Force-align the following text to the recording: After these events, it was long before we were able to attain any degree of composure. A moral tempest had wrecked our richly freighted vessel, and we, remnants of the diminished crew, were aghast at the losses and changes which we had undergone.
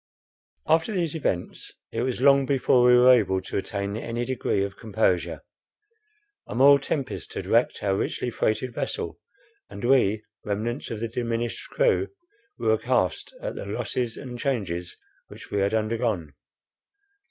After 0.65 0.91
these 0.91 1.13
events, 1.13 1.73
it 1.91 2.01
was 2.01 2.21
long 2.21 2.47
before 2.47 2.87
we 2.87 2.97
were 2.97 3.11
able 3.13 3.39
to 3.41 3.57
attain 3.57 3.95
any 3.95 4.25
degree 4.25 4.63
of 4.63 4.75
composure. 4.75 5.43
A 6.47 6.55
moral 6.55 6.79
tempest 6.79 7.35
had 7.35 7.45
wrecked 7.45 7.83
our 7.83 7.95
richly 7.95 8.31
freighted 8.31 8.73
vessel, 8.73 9.19
and 9.69 9.85
we, 9.85 10.23
remnants 10.43 10.89
of 10.89 11.01
the 11.01 11.07
diminished 11.07 11.69
crew, 11.69 12.07
were 12.57 12.73
aghast 12.73 13.35
at 13.43 13.53
the 13.53 13.65
losses 13.67 14.17
and 14.17 14.39
changes 14.39 14.97
which 15.27 15.51
we 15.51 15.59
had 15.59 15.75
undergone. 15.75 16.33